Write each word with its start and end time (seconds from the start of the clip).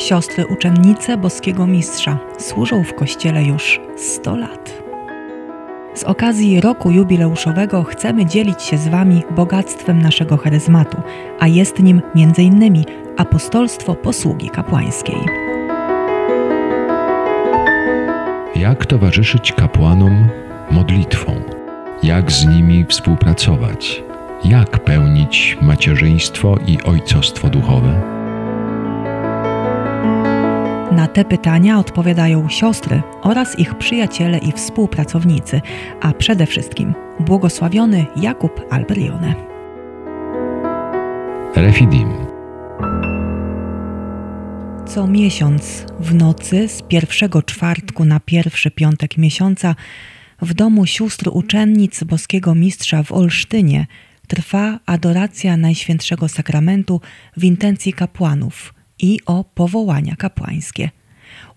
Siostry 0.00 0.46
uczennice 0.46 1.16
boskiego 1.16 1.66
mistrza 1.66 2.18
służą 2.38 2.84
w 2.84 2.94
kościele 2.94 3.42
już 3.42 3.80
100 3.96 4.36
lat. 4.36 4.82
Z 5.94 6.04
okazji 6.04 6.60
roku 6.60 6.90
jubileuszowego 6.90 7.84
chcemy 7.84 8.26
dzielić 8.26 8.62
się 8.62 8.78
z 8.78 8.88
Wami 8.88 9.22
bogactwem 9.30 10.02
naszego 10.02 10.36
charyzmatu, 10.36 11.02
a 11.40 11.46
jest 11.46 11.78
nim 11.78 12.02
m.in. 12.16 12.84
apostolstwo 13.16 13.94
posługi 13.94 14.50
kapłańskiej. 14.50 15.20
Jak 18.56 18.86
towarzyszyć 18.86 19.52
kapłanom 19.52 20.28
modlitwą? 20.70 21.32
Jak 22.02 22.32
z 22.32 22.46
nimi 22.46 22.84
współpracować? 22.88 24.02
Jak 24.44 24.84
pełnić 24.84 25.58
macierzyństwo 25.62 26.56
i 26.66 26.82
ojcostwo 26.82 27.48
duchowe? 27.48 28.19
Na 30.92 31.06
te 31.06 31.24
pytania 31.24 31.78
odpowiadają 31.78 32.48
siostry 32.48 33.02
oraz 33.22 33.58
ich 33.58 33.74
przyjaciele 33.74 34.38
i 34.38 34.52
współpracownicy, 34.52 35.60
a 36.00 36.12
przede 36.12 36.46
wszystkim 36.46 36.94
błogosławiony 37.20 38.06
Jakub 38.16 38.60
Alberione. 38.70 39.34
Refidim. 41.56 42.08
Co 44.86 45.06
miesiąc 45.06 45.86
w 46.00 46.14
nocy 46.14 46.68
z 46.68 46.82
pierwszego 46.82 47.42
czwartku 47.42 48.04
na 48.04 48.20
pierwszy 48.20 48.70
piątek 48.70 49.18
miesiąca 49.18 49.74
w 50.42 50.54
domu 50.54 50.86
sióstr 50.86 51.30
uczennic 51.32 52.04
boskiego 52.04 52.54
mistrza 52.54 53.02
w 53.02 53.12
Olsztynie 53.12 53.86
trwa 54.28 54.78
adoracja 54.86 55.56
Najświętszego 55.56 56.28
Sakramentu 56.28 57.00
w 57.36 57.44
intencji 57.44 57.92
kapłanów– 57.92 58.74
i 59.02 59.20
o 59.26 59.44
powołania 59.44 60.16
kapłańskie. 60.16 60.90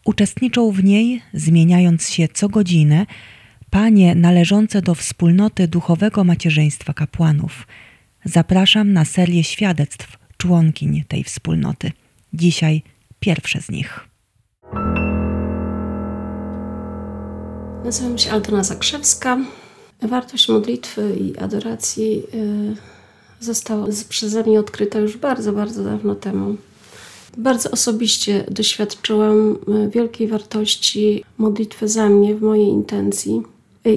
Uczestniczą 0.06 0.72
w 0.72 0.84
niej, 0.84 1.22
zmieniając 1.34 2.10
się 2.10 2.28
co 2.28 2.50
godzinę, 2.50 3.06
panie 3.70 4.16
należące 4.16 4.82
do 4.82 4.96
wspólnoty 4.96 5.68
duchowego 5.68 6.24
macierzyństwa 6.24 6.94
kapłanów. 6.94 7.68
Zapraszam 8.26 8.94
na 8.94 9.06
serię 9.06 9.44
świadectw 9.44 10.18
członkiń 10.38 11.04
tej 11.08 11.24
wspólnoty. 11.24 11.92
Dzisiaj 12.34 12.82
pierwsze 13.20 13.62
z 13.62 13.70
nich. 13.70 14.00
Nazywam 17.86 18.18
się 18.18 18.32
Aldona 18.32 18.64
Zakrzewska. 18.64 19.38
Wartość 20.02 20.50
modlitwy 20.50 21.16
i 21.22 21.38
adoracji 21.38 22.24
y, 22.34 22.76
została 23.40 23.88
przeze 24.10 24.44
mnie 24.44 24.60
odkryta 24.60 25.00
już 25.00 25.18
bardzo, 25.18 25.54
bardzo 25.54 25.84
dawno 25.84 26.16
temu. 26.16 26.58
Bardzo 27.38 27.72
osobiście 27.72 28.44
doświadczyłam 28.52 29.58
e, 29.68 29.90
wielkiej 29.90 30.28
wartości 30.28 31.24
modlitwy 31.38 31.88
za 31.88 32.10
mnie 32.10 32.36
w 32.36 32.42
mojej 32.42 32.68
intencji. 32.68 33.42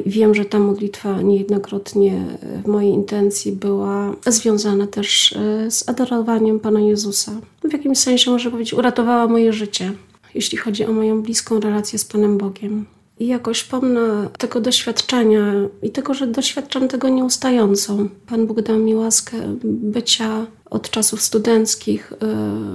Wiem, 0.07 0.35
że 0.35 0.45
ta 0.45 0.59
modlitwa 0.59 1.23
niejednokrotnie 1.23 2.25
w 2.65 2.69
mojej 2.69 2.93
intencji 2.93 3.53
była 3.53 4.17
związana 4.27 4.87
też 4.87 5.33
e, 5.33 5.71
z 5.71 5.89
adorowaniem 5.89 6.61
Pana 6.61 6.81
Jezusa. 6.81 7.33
W 7.65 7.73
jakimś 7.73 7.99
sensie, 7.99 8.31
może 8.31 8.51
powiedzieć, 8.51 8.75
uratowała 8.75 9.29
moje 9.29 9.53
życie, 9.53 9.93
jeśli 10.35 10.59
chodzi 10.59 10.85
o 10.85 10.93
moją 10.93 11.23
bliską 11.23 11.61
relację 11.61 11.99
z 11.99 12.05
Panem 12.05 12.39
Bogiem. 12.39 12.87
I 13.19 13.27
jakoś 13.27 13.65
pomnę 13.65 14.29
tego 14.39 14.61
doświadczenia 14.61 15.53
i 15.83 15.91
tego, 15.91 16.15
że 16.15 16.27
doświadczam 16.27 16.89
tego 16.89 17.09
nieustająco. 17.09 17.97
Pan 18.27 18.47
Bóg 18.47 18.63
dał 18.63 18.79
mi 18.79 18.95
łaskę 18.95 19.37
bycia 19.65 20.47
od 20.71 20.91
czasów 20.91 21.23
studenckich 21.23 22.13
y, 22.13 22.17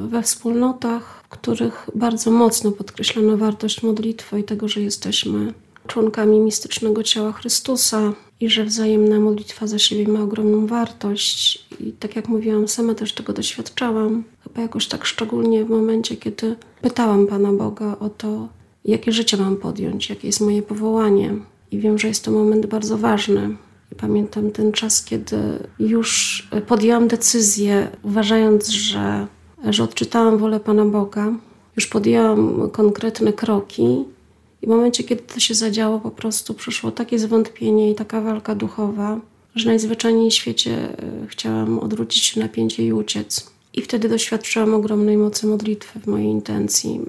we 0.08 0.22
wspólnotach, 0.22 1.23
w 1.25 1.30
których 1.30 1.89
bardzo 1.95 2.31
mocno 2.31 2.72
podkreślano 2.72 3.38
wartość 3.38 3.84
modlitwy 3.84 4.39
i 4.39 4.44
tego, 4.44 4.67
że 4.67 4.81
jesteśmy 4.81 5.53
członkami 5.88 6.40
mistycznego 6.40 7.03
ciała 7.03 7.31
Chrystusa 7.31 8.13
i 8.40 8.50
że 8.50 8.66
wzajemna 8.66 9.19
modlitwa 9.19 9.68
za 9.68 9.79
siebie 9.79 10.08
ma 10.08 10.22
ogromną 10.22 10.68
wartość. 10.68 11.66
I 11.79 11.91
tak 11.91 12.16
jak 12.16 12.28
mówiłam, 12.28 12.68
sama 12.68 12.96
też 12.96 13.13
tego 13.13 13.34
doświadczałam. 13.34 14.23
Chyba 14.44 14.62
jakoś 14.62 14.88
tak 14.88 15.06
szczególnie 15.06 15.66
w 15.66 15.69
momencie, 15.69 16.18
kiedy 16.18 16.56
pytałam 16.81 17.28
Pana 17.28 17.53
Boga 17.53 17.97
o 18.00 18.09
to, 18.09 18.47
jakie 18.86 19.12
życie 19.12 19.38
mam 19.38 19.56
podjąć, 19.56 20.09
jakie 20.09 20.28
jest 20.28 20.42
moje 20.42 20.62
powołanie. 20.62 21.34
I 21.72 21.80
wiem, 21.80 21.97
że 21.97 22.08
jest 22.08 22.25
to 22.25 22.31
moment 22.31 22.66
bardzo 22.66 22.97
ważny. 22.97 23.56
Pamiętam 23.97 24.52
ten 24.52 24.72
czas, 24.72 25.06
kiedy 25.06 25.38
już 25.80 26.50
podjęłam 26.68 27.08
decyzję, 27.08 27.88
uważając, 28.03 28.70
że, 28.70 29.28
że 29.70 29.84
odczytałam 29.84 30.38
wolę 30.38 30.59
Pana 30.59 30.86
Boga, 30.86 31.34
już 31.75 31.88
podjęłam 31.88 32.70
konkretne 32.70 33.34
kroki. 33.34 34.06
I 34.62 34.66
w 34.66 34.70
momencie, 34.70 35.03
kiedy 35.03 35.22
to 35.22 35.40
się 35.40 35.53
zadziało, 35.53 36.00
po 36.00 36.12
prostu 36.12 36.53
przyszło 36.53 36.91
takie 36.91 37.20
zwątpienie 37.20 37.91
i 37.91 37.96
taka 37.96 38.22
walka 38.22 38.56
duchowa, 38.56 39.20
że 39.56 39.70
najzwyczajniej 39.70 40.31
w 40.31 40.34
świecie 40.34 40.72
e, 40.72 41.28
chciałam 41.28 41.80
odwrócić 41.80 42.36
napięcie 42.36 42.86
i 42.86 42.94
uciec. 42.94 43.52
I 43.74 43.82
wtedy 43.82 44.09
doświadczyłam 44.09 44.74
ogromnej 44.74 45.18
mocy 45.18 45.48
modlitwy 45.48 46.00
w 46.00 46.08
mojej 46.08 46.28
intencji, 46.28 47.02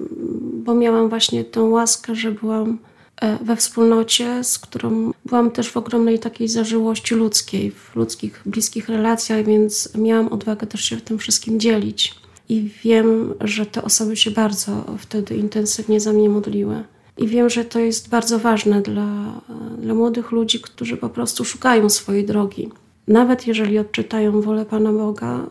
bo 0.53 0.75
miałam 0.75 1.09
właśnie 1.09 1.43
tę 1.43 1.61
łaskę, 1.61 2.15
że 2.15 2.31
byłam 2.31 2.77
e, 3.21 3.37
we 3.45 3.55
wspólnocie, 3.55 4.43
z 4.43 4.59
którą 4.59 5.11
byłam 5.25 5.51
też 5.51 5.69
w 5.69 5.77
ogromnej 5.77 6.19
takiej 6.19 6.47
zażyłości 6.47 7.15
ludzkiej, 7.15 7.71
w 7.71 7.95
ludzkich, 7.95 8.41
bliskich 8.45 8.89
relacjach, 8.89 9.45
więc 9.45 9.89
miałam 9.95 10.27
odwagę 10.27 10.67
też 10.67 10.81
się 10.81 10.97
w 10.97 11.01
tym 11.01 11.17
wszystkim 11.17 11.59
dzielić. 11.59 12.15
I 12.49 12.69
wiem, 12.83 13.33
że 13.41 13.65
te 13.65 13.83
osoby 13.83 14.15
się 14.15 14.31
bardzo 14.31 14.85
wtedy 14.99 15.35
intensywnie 15.35 15.99
za 15.99 16.13
mnie 16.13 16.29
modliły. 16.29 16.83
I 17.17 17.27
wiem, 17.27 17.49
że 17.49 17.65
to 17.65 17.79
jest 17.79 18.09
bardzo 18.09 18.39
ważne 18.39 18.81
dla, 18.81 19.41
dla 19.77 19.93
młodych 19.93 20.31
ludzi, 20.31 20.59
którzy 20.59 20.97
po 20.97 21.09
prostu 21.09 21.45
szukają 21.45 21.89
swojej 21.89 22.25
drogi. 22.25 22.69
Nawet 23.07 23.47
jeżeli 23.47 23.79
odczytają 23.79 24.41
wolę 24.41 24.65
Pana 24.65 24.93
Boga, 24.93 25.47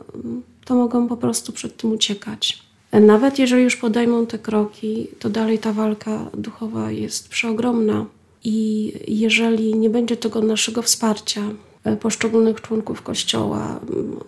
to 0.64 0.74
mogą 0.74 1.08
po 1.08 1.16
prostu 1.16 1.52
przed 1.52 1.76
tym 1.76 1.92
uciekać. 1.92 2.62
Nawet 2.92 3.38
jeżeli 3.38 3.62
już 3.62 3.76
podejmą 3.76 4.26
te 4.26 4.38
kroki, 4.38 5.08
to 5.18 5.30
dalej 5.30 5.58
ta 5.58 5.72
walka 5.72 6.30
duchowa 6.34 6.90
jest 6.90 7.28
przeogromna. 7.28 8.06
I 8.44 8.92
jeżeli 9.08 9.74
nie 9.74 9.90
będzie 9.90 10.16
tego 10.16 10.40
naszego 10.40 10.82
wsparcia 10.82 11.40
e, 11.84 11.96
poszczególnych 11.96 12.60
członków 12.60 13.02
Kościoła, 13.02 13.80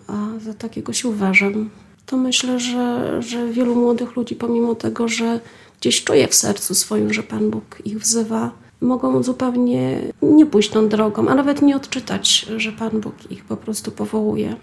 a 0.07 0.39
za 0.39 0.53
takiego 0.53 0.93
się 0.93 1.07
uważam, 1.07 1.69
to 2.05 2.17
myślę, 2.17 2.59
że, 2.59 3.21
że 3.21 3.51
wielu 3.51 3.75
młodych 3.75 4.15
ludzi, 4.15 4.35
pomimo 4.35 4.75
tego, 4.75 5.07
że 5.07 5.39
gdzieś 5.79 6.03
czuje 6.03 6.27
w 6.27 6.35
sercu 6.35 6.75
swoim, 6.75 7.13
że 7.13 7.23
Pan 7.23 7.49
Bóg 7.49 7.81
ich 7.85 7.99
wzywa, 7.99 8.51
mogą 8.81 9.23
zupełnie 9.23 10.01
nie 10.21 10.45
pójść 10.45 10.69
tą 10.69 10.89
drogą, 10.89 11.27
a 11.27 11.35
nawet 11.35 11.61
nie 11.61 11.75
odczytać, 11.75 12.47
że 12.57 12.71
Pan 12.71 13.01
Bóg 13.01 13.13
ich 13.29 13.45
po 13.45 13.57
prostu 13.57 13.91
powołuje. 13.91 14.55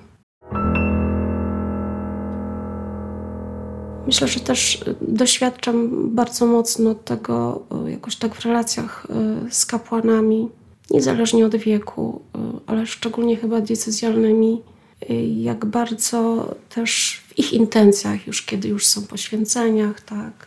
Myślę, 4.06 4.28
że 4.28 4.40
też 4.40 4.84
doświadczam 5.00 6.08
bardzo 6.14 6.46
mocno 6.46 6.94
tego 6.94 7.62
jakoś 7.86 8.16
tak 8.16 8.34
w 8.34 8.44
relacjach 8.44 9.06
e, 9.10 9.50
z 9.50 9.66
kapłanami, 9.66 10.48
niezależnie 10.90 11.46
od 11.46 11.56
wieku, 11.56 12.22
ale 12.66 12.86
szczególnie 12.86 13.36
chyba 13.36 13.60
decyzjalnymi, 13.60 14.62
e, 15.10 15.24
jak 15.24 15.66
bardzo 15.66 16.50
też 16.68 17.22
w 17.28 17.38
ich 17.38 17.52
intencjach, 17.52 18.26
już 18.26 18.42
kiedy 18.42 18.68
już 18.68 18.86
są 18.86 19.06
po 19.06 19.16
święceniach, 19.16 20.00
tak, 20.00 20.46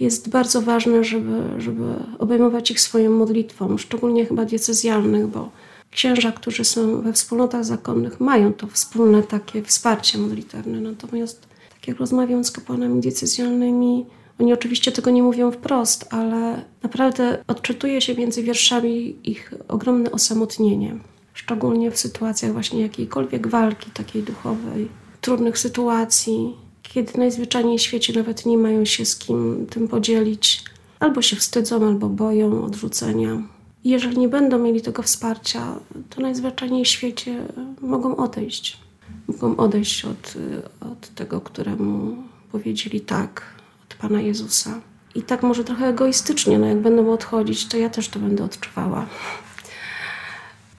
jest 0.00 0.28
bardzo 0.28 0.62
ważne, 0.62 1.04
żeby, 1.04 1.42
żeby 1.58 1.84
obejmować 2.18 2.70
ich 2.70 2.80
swoją 2.80 3.10
modlitwą, 3.10 3.78
szczególnie 3.78 4.26
chyba 4.26 4.44
decyzjalnych, 4.44 5.26
bo 5.26 5.50
księża, 5.90 6.32
którzy 6.32 6.64
są 6.64 7.00
we 7.00 7.12
wspólnotach 7.12 7.64
zakonnych, 7.64 8.20
mają 8.20 8.52
to 8.52 8.66
wspólne 8.66 9.22
takie 9.22 9.62
wsparcie 9.62 10.18
modlitewne, 10.18 10.80
natomiast 10.80 11.53
jak 11.88 11.98
rozmawiam 11.98 12.44
z 12.44 12.50
kapłanami 12.50 13.00
decyzjalnymi, 13.00 14.06
oni 14.40 14.52
oczywiście 14.52 14.92
tego 14.92 15.10
nie 15.10 15.22
mówią 15.22 15.50
wprost, 15.50 16.06
ale 16.10 16.64
naprawdę 16.82 17.44
odczytuje 17.46 18.00
się 18.00 18.14
między 18.14 18.42
wierszami 18.42 19.16
ich 19.24 19.54
ogromne 19.68 20.10
osamotnienie. 20.10 20.96
Szczególnie 21.34 21.90
w 21.90 21.98
sytuacjach 21.98 22.52
właśnie 22.52 22.80
jakiejkolwiek 22.80 23.46
walki 23.46 23.90
takiej 23.90 24.22
duchowej, 24.22 24.88
trudnych 25.20 25.58
sytuacji, 25.58 26.54
kiedy 26.82 27.18
najzwyczajniej 27.18 27.78
w 27.78 27.82
świecie 27.82 28.12
nawet 28.12 28.46
nie 28.46 28.58
mają 28.58 28.84
się 28.84 29.04
z 29.04 29.16
kim 29.16 29.66
tym 29.70 29.88
podzielić, 29.88 30.64
albo 31.00 31.22
się 31.22 31.36
wstydzą, 31.36 31.86
albo 31.86 32.08
boją 32.08 32.64
odrzucenia. 32.64 33.42
jeżeli 33.84 34.18
nie 34.18 34.28
będą 34.28 34.58
mieli 34.58 34.82
tego 34.82 35.02
wsparcia, 35.02 35.80
to 36.10 36.20
najzwyczajniej 36.20 36.84
w 36.84 36.88
świecie 36.88 37.46
mogą 37.80 38.16
odejść 38.16 38.83
mogą 39.28 39.56
odejść 39.56 40.04
od, 40.04 40.34
od 40.80 41.08
tego, 41.14 41.40
któremu 41.40 42.16
powiedzieli 42.52 43.00
tak, 43.00 43.42
od 43.88 43.94
Pana 43.94 44.20
Jezusa. 44.20 44.80
I 45.14 45.22
tak 45.22 45.42
może 45.42 45.64
trochę 45.64 45.86
egoistycznie, 45.86 46.58
no 46.58 46.66
jak 46.66 46.80
będą 46.80 47.12
odchodzić, 47.12 47.66
to 47.66 47.76
ja 47.76 47.90
też 47.90 48.08
to 48.08 48.18
będę 48.18 48.44
odczuwała. 48.44 49.06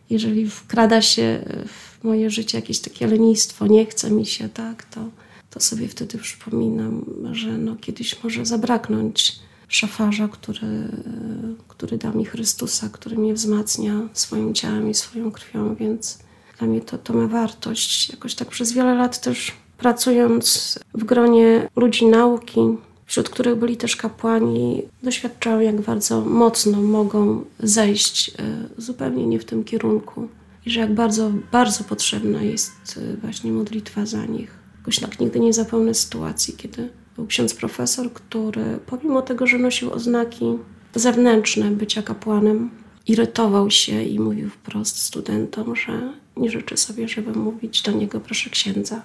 Jeżeli 0.10 0.50
wkrada 0.50 1.02
się 1.02 1.46
w 1.68 2.04
moje 2.04 2.30
życie 2.30 2.58
jakieś 2.58 2.80
takie 2.80 3.08
lenistwo, 3.08 3.68
nie 3.68 3.86
chce 3.86 4.12
mi 4.12 4.26
się, 4.26 4.50
tak, 4.50 4.84
to, 4.86 5.10
to 5.50 5.60
sobie 5.60 5.88
wtedy 5.88 6.18
przypominam, 6.18 7.06
że 7.32 7.58
no 7.58 7.76
kiedyś 7.76 8.24
może 8.24 8.46
zabraknąć 8.46 9.40
szafarza, 9.68 10.28
który, 10.28 10.88
który 11.68 11.98
da 11.98 12.12
mi 12.12 12.26
Chrystusa, 12.26 12.90
który 12.90 13.18
mnie 13.18 13.34
wzmacnia 13.34 14.02
swoim 14.14 14.54
ciałem 14.54 14.90
i 14.90 14.94
swoją 14.94 15.32
krwią, 15.32 15.76
więc 15.76 16.25
dla 16.60 16.68
mnie 16.68 16.82
to, 16.82 16.98
to 16.98 17.14
ma 17.14 17.28
wartość. 17.28 18.10
Jakoś 18.10 18.36
tak 18.36 18.48
przez 18.48 18.72
wiele 18.72 18.96
lat 18.96 19.22
też 19.22 19.52
pracując 19.78 20.80
w 20.94 21.04
gronie 21.04 21.68
ludzi 21.76 22.06
nauki, 22.06 22.60
wśród 23.06 23.30
których 23.30 23.56
byli 23.56 23.78
też 23.78 23.96
kapłani, 23.96 24.82
doświadczałam, 25.04 25.62
jak 25.62 25.82
bardzo 25.82 26.22
mocno 26.22 26.82
mogą 26.82 27.46
zejść 27.60 28.30
e, 28.30 28.34
zupełnie 28.78 29.28
nie 29.28 29.40
w 29.40 29.46
tym 29.46 29.64
kierunku 29.64 30.28
i 30.66 30.70
że 30.70 30.80
jak 30.80 30.94
bardzo, 30.94 31.32
bardzo 31.52 31.84
potrzebna 31.84 32.42
jest 32.42 33.00
e, 33.14 33.18
właśnie 33.18 33.52
modlitwa 33.52 34.06
za 34.06 34.26
nich. 34.26 34.52
Jakoś 34.78 35.00
tak 35.00 35.20
nigdy 35.20 35.40
nie 35.40 35.54
zapomnę 35.54 35.94
sytuacji, 35.94 36.54
kiedy 36.58 36.90
był 37.16 37.28
ksiądz 37.28 37.54
profesor, 37.54 38.14
który 38.14 38.80
pomimo 38.86 39.22
tego, 39.22 39.48
że 39.48 39.58
nosił 39.58 39.92
oznaki 39.92 40.46
zewnętrzne 40.96 41.72
bycia 41.72 42.02
kapłanem, 42.02 42.70
irytował 43.08 43.72
się 43.72 44.04
i 44.04 44.20
mówił 44.20 44.50
wprost 44.50 45.02
studentom, 45.02 45.76
że 45.76 46.14
nie 46.38 46.50
życzy 46.50 46.78
sobie, 46.78 47.08
żeby 47.08 47.32
mówić 47.40 47.82
do 47.82 47.92
niego 47.92 48.20
proszę 48.20 48.50
księdza. 48.50 49.02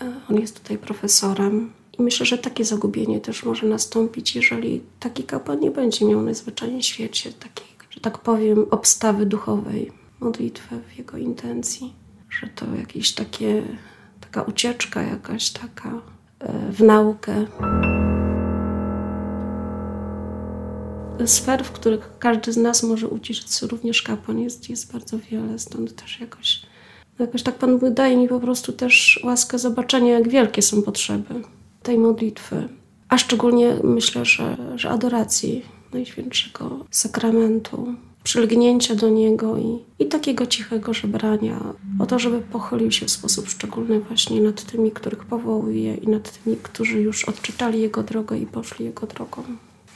E, 0.00 0.12
on 0.30 0.40
jest 0.40 0.62
tutaj 0.62 0.78
profesorem. 0.78 1.72
I 1.98 2.02
myślę, 2.02 2.26
że 2.26 2.38
takie 2.38 2.64
zagubienie 2.64 3.20
też 3.20 3.44
może 3.44 3.66
nastąpić, 3.66 4.36
jeżeli 4.36 4.80
taki 5.00 5.22
kapłan 5.22 5.60
nie 5.60 5.70
będzie 5.70 6.04
miał 6.04 6.22
najzwyczajniej 6.22 6.82
w 6.82 6.86
świecie 6.86 7.32
takiej, 7.32 7.66
że 7.90 8.00
tak 8.00 8.18
powiem, 8.18 8.66
obstawy 8.70 9.26
duchowej, 9.26 9.92
modlitwy 10.20 10.80
w 10.88 10.98
jego 10.98 11.16
intencji, 11.16 11.92
że 12.30 12.46
to 12.46 12.66
jakieś 12.76 13.12
takie, 13.12 13.62
taka 14.20 14.42
ucieczka 14.42 15.02
jakaś 15.02 15.50
taka 15.50 16.02
e, 16.38 16.72
w 16.72 16.80
naukę. 16.80 17.46
Sfer, 21.26 21.64
w 21.64 21.70
których 21.70 22.10
każdy 22.18 22.52
z 22.52 22.56
nas 22.56 22.82
może 22.82 23.08
uciszyć 23.08 23.62
również 23.62 24.02
kapłan, 24.02 24.38
jest, 24.38 24.70
jest 24.70 24.92
bardzo 24.92 25.18
wiele, 25.18 25.58
stąd 25.58 25.96
też 25.96 26.20
jakoś 26.20 26.62
Jakoś 27.20 27.42
tak 27.42 27.54
Pan 27.54 27.78
Bóg 27.78 27.90
daje 27.90 28.16
mi 28.16 28.28
po 28.28 28.40
prostu 28.40 28.72
też 28.72 29.20
łaskę 29.24 29.58
zobaczenia, 29.58 30.12
jak 30.12 30.28
wielkie 30.28 30.62
są 30.62 30.82
potrzeby 30.82 31.34
tej 31.82 31.98
modlitwy. 31.98 32.68
A 33.08 33.18
szczególnie 33.18 33.76
myślę, 33.84 34.24
że, 34.24 34.56
że 34.76 34.90
adoracji 34.90 35.62
Najświętszego 35.92 36.84
Sakramentu, 36.90 37.94
przylgnięcia 38.22 38.94
do 38.94 39.08
Niego 39.08 39.58
i, 39.58 39.78
i 39.98 40.06
takiego 40.06 40.46
cichego 40.46 40.94
żebrania 40.94 41.74
o 41.98 42.06
to, 42.06 42.18
żeby 42.18 42.40
pochylił 42.40 42.90
się 42.90 43.06
w 43.06 43.10
sposób 43.10 43.48
szczególny 43.48 44.00
właśnie 44.00 44.40
nad 44.40 44.64
tymi, 44.64 44.90
których 44.90 45.24
powołuje 45.24 45.94
i 45.94 46.08
nad 46.08 46.42
tymi, 46.42 46.56
którzy 46.56 47.00
już 47.00 47.24
odczytali 47.24 47.80
Jego 47.80 48.02
drogę 48.02 48.38
i 48.38 48.46
poszli 48.46 48.84
Jego 48.84 49.06
drogą. 49.06 49.42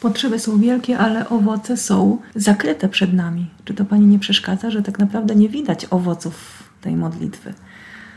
Potrzeby 0.04 0.38
są 0.38 0.60
wielkie, 0.60 0.98
ale 0.98 1.28
owoce 1.28 1.76
są 1.76 2.18
zakryte 2.34 2.88
przed 2.88 3.12
nami. 3.12 3.46
Czy 3.64 3.74
to 3.74 3.84
Pani 3.84 4.06
nie 4.06 4.18
przeszkadza, 4.18 4.70
że 4.70 4.82
tak 4.82 4.98
naprawdę 4.98 5.34
nie 5.34 5.48
widać 5.48 5.86
owoców 5.90 6.34
tej 6.80 6.96
modlitwy. 6.96 7.54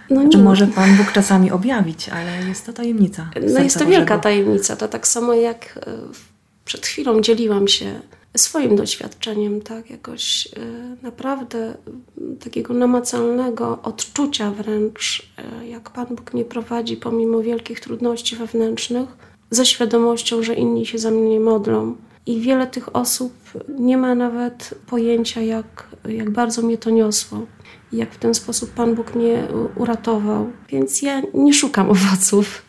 No 0.10 0.30
Czy 0.30 0.38
może 0.38 0.68
Pan 0.68 0.98
Bóg 0.98 1.12
czasami 1.12 1.52
objawić, 1.52 2.10
ale 2.10 2.48
jest 2.48 2.66
to 2.66 2.74
tajemnica. 2.74 3.30
No 3.54 3.60
jest 3.60 3.76
to 3.76 3.86
Bożego. 3.86 3.92
wielka 3.92 4.20
tajemnica. 4.20 4.76
To 4.76 4.88
tak 4.88 5.08
samo 5.08 5.34
jak 5.34 5.80
e, 5.88 5.92
przed 6.66 6.86
chwilą 6.86 7.22
dzieliłam 7.22 7.68
się 7.68 8.00
swoim 8.38 8.76
doświadczeniem, 8.76 9.62
tak, 9.62 9.90
jakoś 9.90 10.48
e, 10.48 10.50
naprawdę 11.04 11.74
takiego 12.40 12.74
namacalnego 12.74 13.82
odczucia 13.84 14.52
wręcz, 14.52 15.32
e, 15.38 15.68
jak 15.68 15.90
Pan 15.90 16.06
Bóg 16.06 16.34
mnie 16.34 16.46
prowadzi 16.46 16.98
pomimo 16.98 17.42
wielkich 17.42 17.80
trudności 17.80 18.36
wewnętrznych, 18.36 19.10
ze 19.52 19.66
świadomością, 19.66 20.44
że 20.44 20.54
inni 20.54 20.86
się 20.86 20.98
za 20.98 21.12
mnie 21.12 21.40
modlą. 21.40 21.96
I 22.26 22.42
wiele 22.42 22.68
tych 22.68 22.96
osób 22.96 23.34
nie 23.80 23.98
ma 23.98 24.16
nawet 24.16 24.74
pojęcia, 24.88 25.42
jak, 25.42 25.88
jak 26.06 26.30
bardzo 26.30 26.62
mnie 26.62 26.78
to 26.78 26.90
niosło 26.90 27.48
jak 27.94 28.14
w 28.14 28.18
ten 28.18 28.34
sposób 28.34 28.70
Pan 28.70 28.96
Bóg 28.96 29.16
mnie 29.16 29.48
uratował. 29.76 30.52
Więc 30.70 31.02
ja 31.02 31.22
nie 31.34 31.54
szukam 31.54 31.90
owoców. 31.96 32.62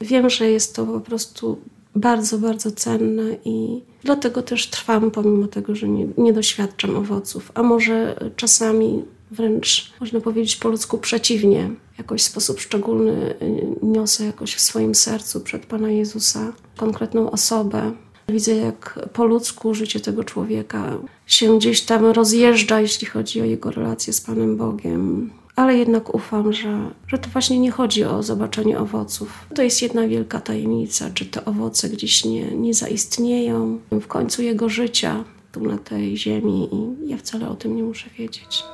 Wiem, 0.00 0.30
że 0.30 0.50
jest 0.50 0.76
to 0.76 0.86
po 0.86 1.00
prostu 1.00 1.58
bardzo, 1.94 2.38
bardzo 2.38 2.70
cenne 2.70 3.36
i 3.44 3.82
dlatego 4.02 4.42
też 4.42 4.66
trwam, 4.66 5.10
pomimo 5.10 5.46
tego, 5.46 5.74
że 5.74 5.88
nie, 5.88 6.06
nie 6.18 6.32
doświadczam 6.32 6.96
owoców. 6.96 7.52
A 7.54 7.62
może 7.62 8.16
czasami 8.36 9.04
wręcz 9.30 9.92
można 10.00 10.20
powiedzieć 10.20 10.56
po 10.56 10.68
ludzku 10.68 10.98
przeciwnie. 10.98 11.70
Jakoś 11.98 12.22
w 12.22 12.24
sposób 12.24 12.60
szczególny 12.60 13.34
niosę 13.82 14.24
jakoś 14.24 14.54
w 14.54 14.60
swoim 14.60 14.94
sercu 14.94 15.40
przed 15.40 15.66
Pana 15.66 15.90
Jezusa 15.90 16.52
konkretną 16.76 17.30
osobę, 17.30 17.92
Widzę, 18.28 18.54
jak 18.54 19.08
po 19.12 19.24
ludzku 19.24 19.74
życie 19.74 20.00
tego 20.00 20.24
człowieka 20.24 20.98
się 21.26 21.58
gdzieś 21.58 21.82
tam 21.82 22.06
rozjeżdża, 22.06 22.80
jeśli 22.80 23.06
chodzi 23.06 23.40
o 23.40 23.44
jego 23.44 23.70
relacje 23.70 24.12
z 24.12 24.20
Panem 24.20 24.56
Bogiem. 24.56 25.30
Ale 25.56 25.76
jednak 25.76 26.14
ufam, 26.14 26.52
że, 26.52 26.90
że 27.06 27.18
to 27.18 27.28
właśnie 27.30 27.58
nie 27.58 27.70
chodzi 27.70 28.04
o 28.04 28.22
zobaczenie 28.22 28.78
owoców. 28.78 29.46
To 29.54 29.62
jest 29.62 29.82
jedna 29.82 30.08
wielka 30.08 30.40
tajemnica, 30.40 31.10
czy 31.14 31.26
te 31.26 31.44
owoce 31.44 31.88
gdzieś 31.88 32.24
nie, 32.24 32.56
nie 32.56 32.74
zaistnieją 32.74 33.78
w 33.90 34.06
końcu 34.06 34.42
jego 34.42 34.68
życia 34.68 35.24
tu 35.52 35.60
na 35.60 35.78
tej 35.78 36.16
ziemi 36.16 36.68
i 36.72 37.08
ja 37.08 37.16
wcale 37.16 37.48
o 37.48 37.54
tym 37.54 37.76
nie 37.76 37.82
muszę 37.82 38.10
wiedzieć. 38.18 38.64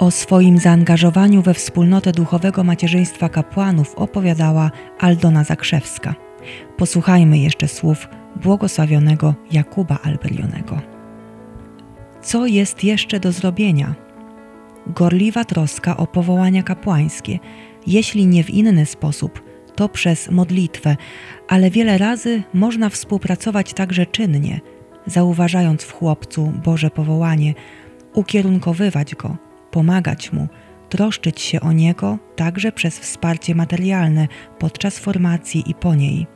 O 0.00 0.10
swoim 0.10 0.58
zaangażowaniu 0.58 1.42
we 1.42 1.54
wspólnotę 1.54 2.12
duchowego 2.12 2.64
macierzyństwa 2.64 3.28
kapłanów 3.28 3.94
opowiadała 3.94 4.70
Aldona 4.98 5.44
Zakrzewska. 5.44 6.14
Posłuchajmy 6.76 7.38
jeszcze 7.38 7.68
słów 7.68 8.08
błogosławionego 8.42 9.34
Jakuba 9.52 9.98
Alberionego. 10.02 10.80
Co 12.22 12.46
jest 12.46 12.84
jeszcze 12.84 13.20
do 13.20 13.32
zrobienia? 13.32 13.94
Gorliwa 14.86 15.44
troska 15.44 15.96
o 15.96 16.06
powołania 16.06 16.62
kapłańskie, 16.62 17.38
jeśli 17.86 18.26
nie 18.26 18.44
w 18.44 18.50
inny 18.50 18.86
sposób, 18.86 19.42
to 19.74 19.88
przez 19.88 20.30
modlitwę, 20.30 20.96
ale 21.48 21.70
wiele 21.70 21.98
razy 21.98 22.42
można 22.54 22.88
współpracować 22.88 23.74
także 23.74 24.06
czynnie, 24.06 24.60
zauważając 25.06 25.82
w 25.82 25.92
chłopcu 25.92 26.52
Boże 26.64 26.90
powołanie, 26.90 27.54
ukierunkowywać 28.14 29.14
go– 29.14 29.36
pomagać 29.70 30.32
mu, 30.32 30.48
troszczyć 30.88 31.40
się 31.40 31.60
o 31.60 31.72
niego 31.72 32.18
także 32.36 32.72
przez 32.72 32.98
wsparcie 32.98 33.54
materialne 33.54 34.28
podczas 34.58 34.98
formacji 34.98 35.70
i 35.70 35.74
po 35.74 35.94
niej. 35.94 36.26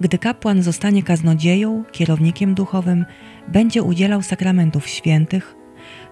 Gdy 0.00 0.18
kapłan 0.18 0.62
zostanie 0.62 1.02
kaznodzieją, 1.02 1.84
kierownikiem 1.92 2.54
duchowym, 2.54 3.04
będzie 3.48 3.82
udzielał 3.82 4.22
sakramentów 4.22 4.88
świętych, 4.88 5.56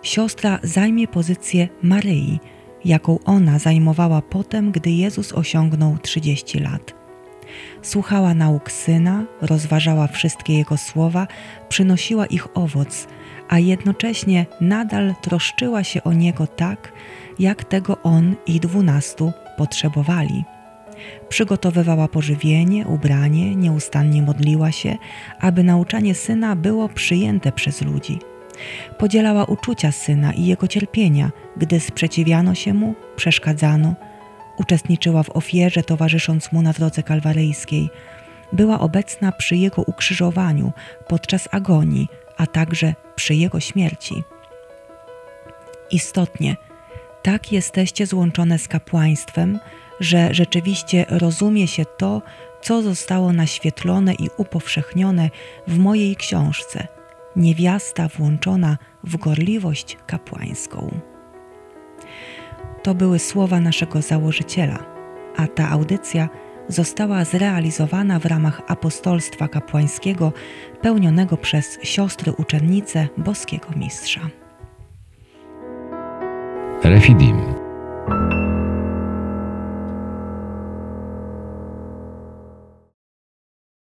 siostra 0.03 0.59
zajmie 0.63 1.09
pozycję 1.09 1.69
Maryi, 1.83 2.41
jaką 2.85 3.19
ona 3.25 3.59
zajmowała 3.59 4.23
potem, 4.23 4.73
gdy 4.73 4.91
Jezus 4.91 5.33
osiągnął 5.33 5.99
30 5.99 6.59
lat. 6.59 6.95
Słuchała 7.83 8.35
nauk 8.35 8.71
syna, 8.73 9.25
rozważała 9.41 10.07
wszystkie 10.07 10.59
jego 10.59 10.77
słowa, 10.77 11.27
przynosiła 11.69 12.27
ich 12.27 12.57
owoc, 12.57 13.09
a 13.49 13.59
jednocześnie 13.59 14.47
nadal 14.61 15.15
troszczyła 15.23 15.85
się 15.85 16.05
o 16.05 16.13
niego 16.13 16.47
tak, 16.47 16.93
jak 17.39 17.65
tego 17.65 18.03
on 18.03 18.37
i 18.47 18.61
dwunastu 18.61 19.33
potrzebowali. 19.57 20.45
Przygotowywała 21.29 22.09
pożywienie, 22.09 22.87
ubranie, 22.87 23.57
nieustannie 23.57 24.23
modliła 24.23 24.73
się, 24.73 24.97
aby 25.41 25.65
nauczanie 25.65 26.15
syna 26.15 26.57
było 26.57 26.89
przyjęte 26.89 27.53
przez 27.53 27.83
ludzi. 27.83 28.19
Podzielała 28.99 29.45
uczucia 29.45 29.93
syna 29.93 30.33
i 30.33 30.47
jego 30.47 30.69
cierpienia, 30.69 31.31
gdy 31.57 31.81
sprzeciwiano 31.81 32.55
się 32.55 32.75
mu, 32.75 32.95
przeszkadzano. 33.17 33.95
Uczestniczyła 34.59 35.23
w 35.23 35.37
ofierze, 35.37 35.83
towarzysząc 35.83 36.53
mu 36.53 36.63
na 36.63 36.73
drodze 36.73 37.03
kalwaryjskiej. 37.03 37.91
Była 38.53 38.81
obecna 38.81 39.33
przy 39.33 39.57
jego 39.57 39.83
ukrzyżowaniu 39.83 40.73
podczas 41.09 41.49
agonii, 41.51 42.09
a 42.39 42.47
także 42.47 42.95
przy 43.15 43.35
Jego 43.35 43.61
śmierci. 43.61 44.25
Istotnie, 45.91 46.57
tak 47.23 47.53
jesteście 47.53 48.07
złączone 48.07 48.59
z 48.59 48.69
kapłaństwem, 48.69 49.59
że 50.01 50.29
rzeczywiście 50.35 51.07
rozumie 51.09 51.67
się 51.67 51.85
to, 51.85 52.23
co 52.63 52.83
zostało 52.83 53.33
naświetlone 53.33 54.15
i 54.15 54.29
upowszechnione 54.37 55.31
w 55.67 55.79
mojej 55.79 56.17
książce 56.17 56.89
Niewiasta 57.37 58.09
włączona 58.09 58.79
w 59.05 59.17
gorliwość 59.17 59.97
kapłańską. 60.07 61.01
To 62.83 62.95
były 62.95 63.19
słowa 63.19 63.61
naszego 63.61 64.03
założyciela, 64.03 64.79
a 65.37 65.47
ta 65.47 65.69
audycja 65.69 66.29
została 66.69 67.25
zrealizowana 67.25 68.19
w 68.19 68.27
ramach 68.27 68.63
apostolstwa 68.67 69.49
kapłańskiego 69.49 70.33
pełnionego 70.83 71.37
przez 71.37 71.79
siostry 71.83 72.33
uczennice 72.33 73.09
boskiego 73.17 73.67
mistrza. 73.77 74.21
Refidim. 76.85 77.37